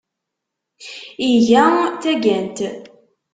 Iga 1.31 1.65
tagant. 2.01 2.57